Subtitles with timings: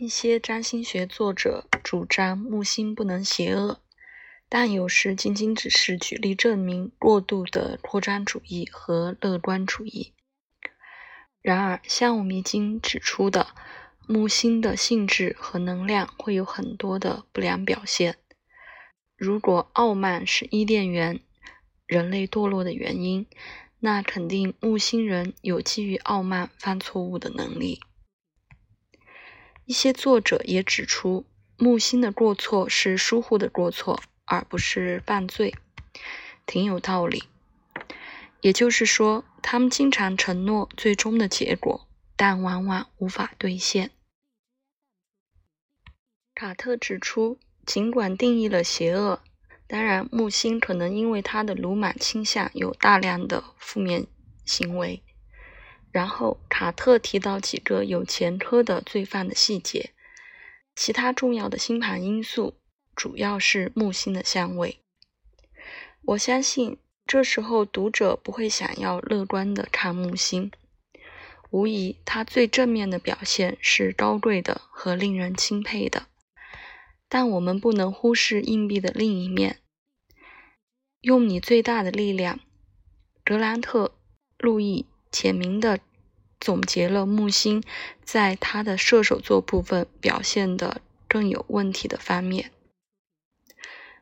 [0.00, 3.82] 一些占星学作者主张木星不能邪恶，
[4.48, 10.14] 但有时仅仅只是举例证明过度的扩张主义和乐观主义。
[11.42, 13.48] 然而，像我们已经指出的，
[14.08, 18.16] 木星的性质和能量会有很多的不良表现。
[19.18, 21.20] 如果傲慢是伊甸园
[21.86, 23.26] 人类堕落的原因，
[23.80, 27.82] 那肯定木星人有基于傲慢犯错误的能力。
[29.70, 31.24] 一些作者也指出，
[31.56, 35.54] 木星的过错是疏忽的过错，而不是犯罪，
[36.44, 37.22] 挺有道理。
[38.40, 41.86] 也就是说，他们经常承诺最终的结果，
[42.16, 43.92] 但往往无法兑现。
[46.34, 49.22] 卡特指出，尽管定义了邪恶，
[49.68, 54.08] 当然木星可能因为他的鲁莽倾向有大量的负面
[54.44, 55.04] 行为。
[55.92, 59.90] 然后，卡特提到几个有前科的罪犯的细节。
[60.76, 62.54] 其他重要的星盘因素
[62.94, 64.78] 主要是木星的相位。
[66.02, 70.50] 我相信这时候读者不会想要乐观的看木星。
[71.50, 76.06] 无疑，它最正面的表现是高贵的和令人钦佩的。
[77.08, 79.58] 但我们不能忽视硬币的另一面。
[81.00, 82.38] 用你最大的力量，
[83.24, 83.86] 格兰特·
[84.38, 84.86] 路易。
[85.10, 85.80] 简明的
[86.40, 87.62] 总结了木星
[88.02, 92.52] 在他的射手座部分表现的更有问题的方面。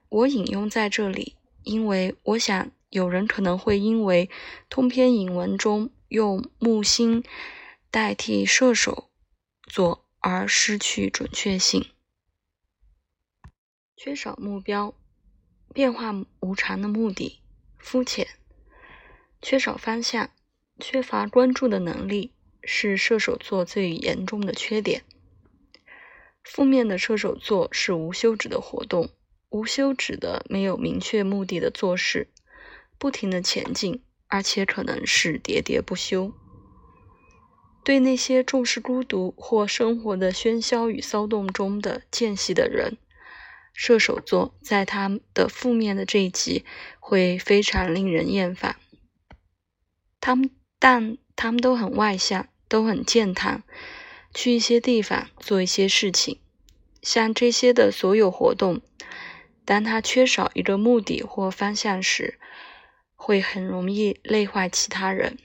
[0.09, 4.31] 我引用在这里，因为我想有人可能会因为
[4.71, 7.23] 通篇引文中用木星
[7.91, 9.11] 代替射手
[9.67, 11.87] 座而失去准确性。
[13.97, 14.95] 缺少目标，
[15.75, 17.41] 变化无常的目的，
[17.77, 18.29] 肤浅，
[19.43, 20.31] 缺少方向。
[20.81, 25.03] 缺乏关注的能力是射手座最严重的缺点。
[26.45, 29.11] 负面的射手座是无休止的活动，
[29.51, 32.29] 无休止的没有明确目的的做事，
[32.99, 36.33] 不停的前进，而且可能是喋喋不休。
[37.85, 42.97] 对那些重视孤独或生活的喧嚣与骚动中的间隙的人，
[43.73, 46.65] 射手座在他的负面的这一集
[47.01, 48.77] 会非常令人厌烦。
[50.21, 50.51] 他们。
[50.79, 53.63] 但他们都很外向，都很健谈，
[54.33, 56.41] 去一些地方做一些事情。
[57.03, 58.81] 像这些的所有活动，
[59.65, 62.39] 当他缺少一个目的或方向时，
[63.15, 65.39] 会很容易累坏其他人。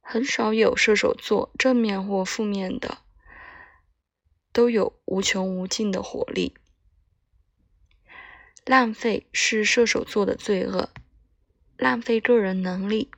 [0.00, 2.98] 很少有射手座正面或负面的，
[4.52, 6.54] 都有无穷无尽的活力。
[8.64, 10.90] 浪费是射手座的罪恶，
[11.76, 13.10] 浪费个人能力。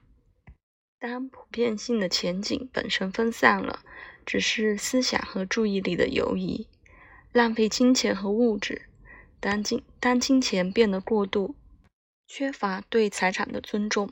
[1.01, 3.85] 当普遍性的前景本身分散了，
[4.27, 6.67] 只是思想和注意力的游移，
[7.33, 8.83] 浪费金钱和物质。
[9.39, 11.55] 当金当金钱变得过度，
[12.27, 14.11] 缺乏对财产的尊重，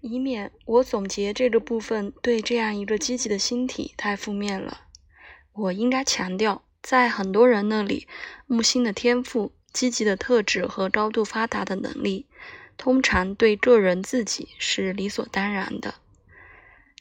[0.00, 4.82] 以免我总结这个部分对这样一个积极的星体太负面了。
[5.52, 8.06] 我应该强调，在很多人那里，
[8.46, 12.28] 木星的天赋、积极的特质和高度发达的能力。
[12.80, 15.96] 通常对个人自己是理所当然的，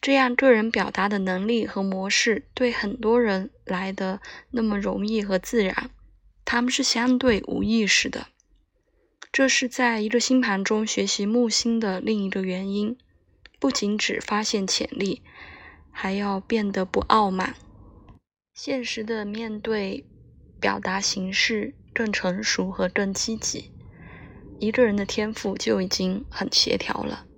[0.02, 4.20] 这样个人表达的能力和模式对很多人来的
[4.52, 5.90] 那么容易和自然，
[6.44, 8.28] 他们是相对无意识的。
[9.32, 12.98] 这是在一个星盘中学习木星的另一个原因，
[13.58, 15.22] 不仅只发现潜力，
[15.92, 17.56] 还要变得不傲慢，
[18.54, 20.06] 现实的面对
[20.60, 23.72] 表达形式更成熟和更积极。
[24.60, 27.29] 一个人的天赋就已经很协调了。